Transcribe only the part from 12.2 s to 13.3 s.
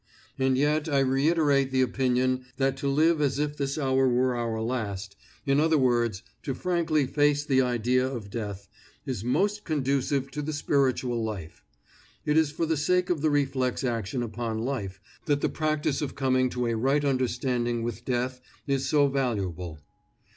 It is for the sake of the